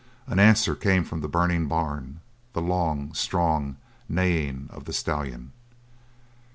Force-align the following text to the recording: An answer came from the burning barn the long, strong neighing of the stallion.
An 0.25 0.39
answer 0.39 0.73
came 0.73 1.03
from 1.03 1.21
the 1.21 1.27
burning 1.27 1.67
barn 1.67 2.21
the 2.53 2.59
long, 2.63 3.13
strong 3.13 3.77
neighing 4.09 4.67
of 4.71 4.85
the 4.85 4.93
stallion. 4.93 5.51